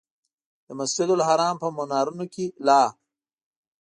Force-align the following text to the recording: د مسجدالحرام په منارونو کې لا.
د 0.67 0.69
مسجدالحرام 0.79 1.55
په 1.63 1.67
منارونو 1.77 2.25
کې 2.33 2.45
لا. 2.67 2.81